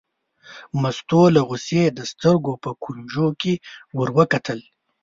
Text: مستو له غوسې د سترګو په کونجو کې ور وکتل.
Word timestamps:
مستو 0.81 1.21
له 1.35 1.41
غوسې 1.47 1.83
د 1.89 1.99
سترګو 2.11 2.53
په 2.63 2.69
کونجو 2.83 3.27
کې 3.41 3.53
ور 3.97 4.09
وکتل. 4.17 4.59